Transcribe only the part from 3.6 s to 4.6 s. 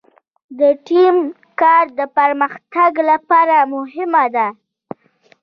مهم دی.